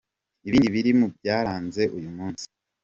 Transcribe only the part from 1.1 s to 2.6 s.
byaranze uyu munsi.